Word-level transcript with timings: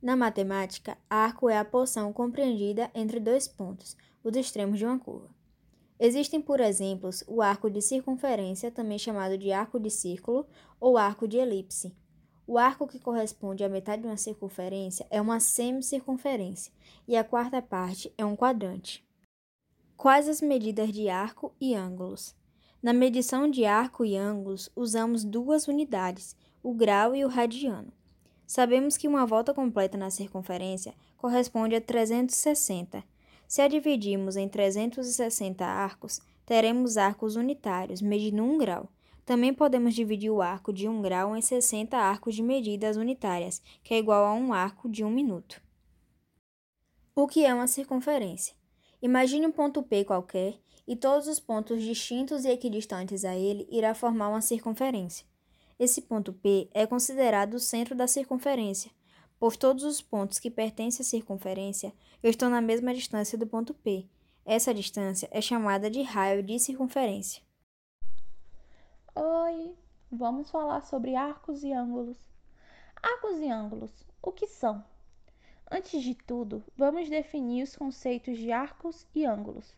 Na 0.00 0.14
matemática, 0.14 0.96
arco 1.10 1.48
é 1.50 1.58
a 1.58 1.64
porção 1.64 2.12
compreendida 2.12 2.88
entre 2.94 3.18
dois 3.18 3.48
pontos, 3.48 3.96
os 4.22 4.36
extremos 4.36 4.78
de 4.78 4.86
uma 4.86 4.98
curva. 4.98 5.28
Existem, 5.98 6.40
por 6.40 6.60
exemplo, 6.60 7.10
o 7.26 7.42
arco 7.42 7.68
de 7.68 7.82
circunferência, 7.82 8.70
também 8.70 8.96
chamado 8.96 9.36
de 9.36 9.50
arco 9.50 9.80
de 9.80 9.90
círculo 9.90 10.46
ou 10.78 10.96
arco 10.96 11.26
de 11.26 11.38
elipse. 11.38 11.92
O 12.46 12.56
arco 12.56 12.86
que 12.86 13.00
corresponde 13.00 13.64
à 13.64 13.68
metade 13.68 14.02
de 14.02 14.08
uma 14.08 14.16
circunferência 14.16 15.04
é 15.10 15.20
uma 15.20 15.40
semicircunferência 15.40 16.72
e 17.06 17.16
a 17.16 17.24
quarta 17.24 17.60
parte 17.60 18.14
é 18.16 18.24
um 18.24 18.36
quadrante. 18.36 19.04
Quais 19.96 20.28
as 20.28 20.40
medidas 20.40 20.92
de 20.92 21.08
arco 21.08 21.52
e 21.60 21.74
ângulos? 21.74 22.32
Na 22.80 22.92
medição 22.92 23.50
de 23.50 23.64
arco 23.64 24.04
e 24.04 24.16
ângulos, 24.16 24.70
usamos 24.76 25.24
duas 25.24 25.66
unidades, 25.66 26.36
o 26.62 26.72
grau 26.72 27.16
e 27.16 27.24
o 27.24 27.28
radiano. 27.28 27.97
Sabemos 28.48 28.96
que 28.96 29.06
uma 29.06 29.26
volta 29.26 29.52
completa 29.52 29.98
na 29.98 30.08
circunferência 30.08 30.94
corresponde 31.18 31.74
a 31.74 31.82
360. 31.82 33.04
Se 33.46 33.60
a 33.60 33.68
dividirmos 33.68 34.36
em 34.36 34.48
360 34.48 35.66
arcos, 35.66 36.18
teremos 36.46 36.96
arcos 36.96 37.36
unitários, 37.36 38.00
medindo 38.00 38.42
1 38.42 38.56
grau. 38.56 38.88
Também 39.26 39.52
podemos 39.52 39.94
dividir 39.94 40.30
o 40.30 40.40
arco 40.40 40.72
de 40.72 40.88
1 40.88 41.02
grau 41.02 41.36
em 41.36 41.42
60 41.42 41.94
arcos 41.98 42.34
de 42.34 42.42
medidas 42.42 42.96
unitárias, 42.96 43.60
que 43.84 43.92
é 43.92 43.98
igual 43.98 44.24
a 44.24 44.32
um 44.32 44.54
arco 44.54 44.88
de 44.88 45.04
1 45.04 45.10
minuto. 45.10 45.60
O 47.14 47.28
que 47.28 47.44
é 47.44 47.52
uma 47.52 47.66
circunferência? 47.66 48.54
Imagine 49.02 49.46
um 49.46 49.52
ponto 49.52 49.82
P 49.82 50.06
qualquer 50.06 50.58
e 50.86 50.96
todos 50.96 51.28
os 51.28 51.38
pontos 51.38 51.82
distintos 51.82 52.46
e 52.46 52.48
equidistantes 52.48 53.26
a 53.26 53.36
ele 53.36 53.68
irá 53.70 53.92
formar 53.92 54.30
uma 54.30 54.40
circunferência. 54.40 55.26
Esse 55.78 56.02
ponto 56.02 56.32
P 56.32 56.68
é 56.74 56.88
considerado 56.88 57.54
o 57.54 57.60
centro 57.60 57.94
da 57.94 58.08
circunferência, 58.08 58.90
pois 59.38 59.56
todos 59.56 59.84
os 59.84 60.02
pontos 60.02 60.40
que 60.40 60.50
pertencem 60.50 61.04
à 61.04 61.06
circunferência 61.06 61.94
estão 62.20 62.50
na 62.50 62.60
mesma 62.60 62.92
distância 62.92 63.38
do 63.38 63.46
ponto 63.46 63.72
P. 63.72 64.04
Essa 64.44 64.74
distância 64.74 65.28
é 65.30 65.40
chamada 65.40 65.88
de 65.88 66.02
raio 66.02 66.42
de 66.42 66.58
circunferência. 66.58 67.44
Oi, 69.14 69.72
vamos 70.10 70.50
falar 70.50 70.80
sobre 70.80 71.14
arcos 71.14 71.62
e 71.62 71.72
ângulos. 71.72 72.18
Arcos 73.00 73.38
e 73.38 73.48
ângulos, 73.48 73.92
o 74.20 74.32
que 74.32 74.48
são? 74.48 74.84
Antes 75.70 76.02
de 76.02 76.12
tudo, 76.12 76.60
vamos 76.76 77.08
definir 77.08 77.62
os 77.62 77.76
conceitos 77.76 78.36
de 78.36 78.50
arcos 78.50 79.06
e 79.14 79.24
ângulos. 79.24 79.76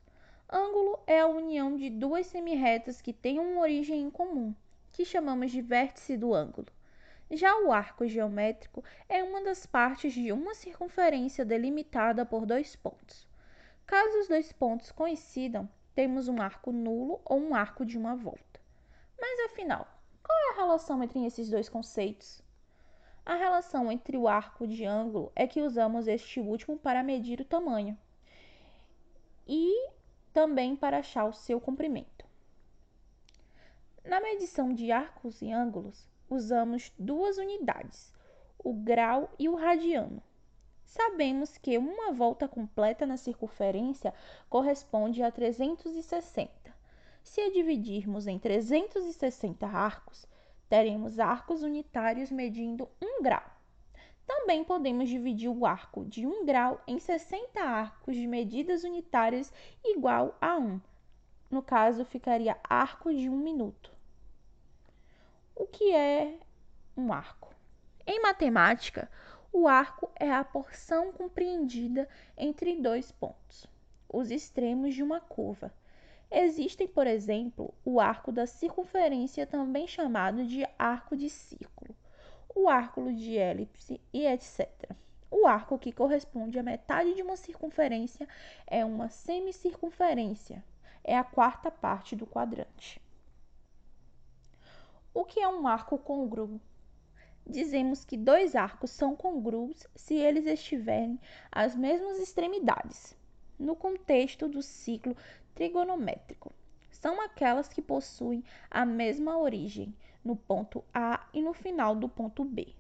Ângulo 0.49 0.99
é 1.07 1.21
a 1.21 1.29
união 1.29 1.77
de 1.77 1.91
duas 1.91 2.27
semirretas 2.27 3.03
que 3.03 3.13
têm 3.13 3.39
uma 3.39 3.61
origem 3.61 4.01
em 4.01 4.11
comum 4.11 4.55
que 4.93 5.05
chamamos 5.05 5.51
de 5.51 5.61
vértice 5.61 6.17
do 6.17 6.35
ângulo. 6.35 6.69
Já 7.31 7.57
o 7.61 7.73
arco 7.73 8.07
geométrico 8.07 8.83
é 9.09 9.23
uma 9.23 9.43
das 9.43 9.65
partes 9.65 10.13
de 10.13 10.33
uma 10.33 10.55
circunferência 10.55 11.45
delimitada 11.45 12.27
por 12.27 12.45
dois 12.45 12.75
pontos. 12.75 13.29
Caso 13.87 14.19
os 14.19 14.29
dois 14.29 14.53
pontos 14.53 14.91
coincidam, 14.91 15.69
temos 15.95 16.29
um 16.29 16.41
arco 16.41 16.73
nulo 16.73 17.21
ou 17.25 17.39
um 17.41 17.55
arco 17.55 17.85
de 17.85 17.97
uma 17.97 18.17
volta. 18.17 18.61
Mas 19.21 19.51
afinal, 19.51 19.87
qual 20.23 20.39
é 20.39 20.53
a 20.53 20.57
relação 20.57 21.03
entre 21.03 21.25
esses 21.25 21.49
dois 21.49 21.69
conceitos? 21.69 22.43
A 23.25 23.37
relação 23.37 23.93
entre 23.93 24.17
o 24.17 24.27
arco 24.27 24.67
de 24.67 24.85
ângulo 24.85 25.31
é 25.37 25.47
que 25.47 25.61
usamos 25.61 26.09
este 26.09 26.41
último 26.41 26.79
para 26.79 27.03
medir 27.03 27.41
o 27.41 27.45
tamanho 27.45 27.97
e 29.47 29.91
também 30.33 30.75
para 30.75 30.99
achar 30.99 31.25
o 31.25 31.33
seu 31.33 31.61
comprimento. 31.61 32.20
Na 34.05 34.19
medição 34.19 34.73
de 34.73 34.91
arcos 34.91 35.43
e 35.43 35.53
ângulos, 35.53 36.09
usamos 36.29 36.91
duas 36.99 37.37
unidades, 37.37 38.11
o 38.59 38.73
grau 38.73 39.31
e 39.39 39.47
o 39.47 39.55
radiano. 39.55 40.23
Sabemos 40.85 41.59
que 41.59 41.77
uma 41.77 42.11
volta 42.11 42.49
completa 42.49 43.05
na 43.05 43.19
circunferência 43.19 44.15
corresponde 44.49 45.23
a 45.23 45.31
360. 45.31 46.51
Se 47.23 47.43
a 47.43 47.53
dividirmos 47.53 48.27
em 48.27 48.39
360 48.39 49.67
arcos, 49.67 50.27
teremos 50.69 51.21
arcos 51.21 51.63
unitários 51.63 52.31
medindo 52.31 52.89
1 53.03 53.23
grau. 53.23 53.45
Também 54.27 54.65
podemos 54.65 55.11
dividir 55.11 55.51
o 55.51 55.67
arco 55.67 56.07
de 56.07 56.27
1 56.27 56.47
grau 56.47 56.81
em 56.87 56.99
60 56.99 57.61
arcos 57.61 58.17
de 58.17 58.27
medidas 58.27 58.83
unitárias 58.83 59.53
igual 59.85 60.37
a 60.41 60.57
1, 60.57 60.81
no 61.51 61.63
caso, 61.63 62.05
ficaria 62.05 62.57
arco 62.63 63.13
de 63.13 63.29
um 63.29 63.37
minuto. 63.37 63.93
O 65.55 65.67
que 65.67 65.93
é 65.93 66.39
um 66.97 67.13
arco? 67.13 67.53
Em 68.07 68.23
matemática, 68.23 69.11
o 69.53 69.67
arco 69.67 70.11
é 70.15 70.31
a 70.31 70.45
porção 70.45 71.13
compreendida 71.13 72.09
entre 72.37 72.81
dois 72.81 73.11
pontos, 73.11 73.67
os 74.09 74.31
extremos 74.31 74.95
de 74.95 75.03
uma 75.03 75.21
curva. 75.21 75.73
Existem, 76.31 76.87
por 76.87 77.07
exemplo, 77.07 77.75
o 77.85 77.99
arco 77.99 78.31
da 78.31 78.47
circunferência, 78.47 79.47
também 79.47 79.89
chamado 79.89 80.47
de 80.47 80.65
arco 80.79 81.17
de 81.17 81.29
círculo, 81.29 81.97
o 82.55 82.69
arco 82.69 83.13
de 83.13 83.35
elipse 83.35 84.01
e 84.13 84.25
etc. 84.25 84.71
O 85.31 85.47
arco 85.47 85.79
que 85.79 85.93
corresponde 85.93 86.59
à 86.59 86.63
metade 86.63 87.15
de 87.15 87.23
uma 87.23 87.37
circunferência 87.37 88.29
é 88.67 88.85
uma 88.85 89.09
semicircunferência, 89.09 90.65
é 91.05 91.17
a 91.17 91.25
quarta 91.25 91.71
parte 91.71 92.15
do 92.15 92.27
quadrante. 92.27 93.01
O 95.13 95.25
que 95.25 95.41
é 95.41 95.49
um 95.49 95.67
arco 95.67 95.99
congruo? 95.99 96.61
Dizemos 97.47 98.05
que 98.05 98.17
dois 98.17 98.55
arcos 98.55 98.91
são 98.91 99.17
congruos 99.17 99.87
se 99.97 100.15
eles 100.15 100.47
estiverem 100.47 101.19
às 101.51 101.75
mesmas 101.75 102.19
extremidades. 102.19 103.17
No 103.59 103.75
contexto 103.75 104.49
do 104.49 104.63
ciclo 104.63 105.17
trigonométrico, 105.55 106.53
são 106.91 107.21
aquelas 107.21 107.69
que 107.69 107.83
possuem 107.83 108.45
a 108.71 108.85
mesma 108.85 109.39
origem 109.39 109.95
no 110.25 110.37
ponto 110.37 110.85
A 110.93 111.27
e 111.33 111.43
no 111.43 111.53
final 111.53 111.97
do 111.97 112.09
ponto 112.09 112.45
B. 112.45 112.75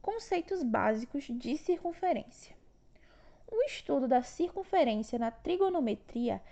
Conceitos 0.00 0.62
básicos 0.62 1.24
de 1.24 1.56
circunferência. 1.56 2.57
O 3.50 3.62
estudo 3.62 4.06
da 4.06 4.22
circunferência 4.22 5.18
na 5.18 5.30
trigonometria 5.30 6.42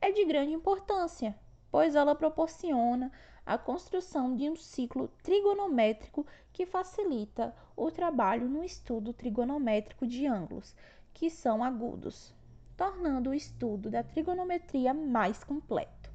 é 0.00 0.10
de 0.10 0.24
grande 0.24 0.52
importância, 0.52 1.38
pois 1.70 1.94
ela 1.94 2.14
proporciona 2.14 3.12
a 3.44 3.58
construção 3.58 4.34
de 4.34 4.48
um 4.48 4.56
ciclo 4.56 5.08
trigonométrico 5.22 6.26
que 6.52 6.64
facilita 6.64 7.54
o 7.76 7.90
trabalho 7.90 8.48
no 8.48 8.64
estudo 8.64 9.12
trigonométrico 9.12 10.06
de 10.06 10.26
ângulos, 10.26 10.74
que 11.12 11.28
são 11.28 11.62
agudos, 11.62 12.34
tornando 12.76 13.30
o 13.30 13.34
estudo 13.34 13.90
da 13.90 14.02
trigonometria 14.02 14.94
mais 14.94 15.44
completo. 15.44 16.10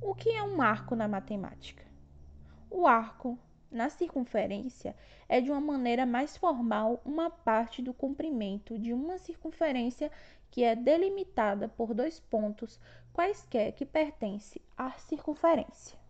O 0.00 0.14
que 0.14 0.30
é 0.30 0.42
um 0.42 0.62
arco 0.62 0.94
na 0.94 1.08
matemática? 1.08 1.84
O 2.70 2.86
arco 2.86 3.38
na 3.74 3.90
circunferência 3.90 4.94
é 5.28 5.40
de 5.40 5.50
uma 5.50 5.60
maneira 5.60 6.06
mais 6.06 6.36
formal 6.36 7.02
uma 7.04 7.28
parte 7.28 7.82
do 7.82 7.92
comprimento 7.92 8.78
de 8.78 8.92
uma 8.92 9.18
circunferência 9.18 10.10
que 10.50 10.62
é 10.62 10.76
delimitada 10.76 11.68
por 11.68 11.92
dois 11.92 12.20
pontos 12.20 12.80
quaisquer 13.12 13.72
que 13.72 13.84
pertencem 13.84 14.62
à 14.78 14.92
circunferência. 14.92 16.03